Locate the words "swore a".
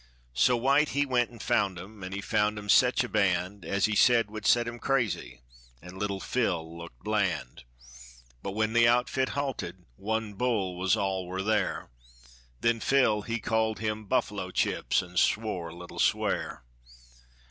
15.17-15.75